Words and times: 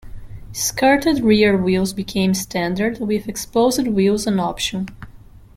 Skirted 0.51 1.19
rear 1.23 1.55
wheels 1.55 1.93
became 1.93 2.33
standard, 2.33 2.99
with 2.99 3.29
exposed 3.29 3.85
wheels 3.87 4.25
an 4.25 4.39
option. 4.39 4.87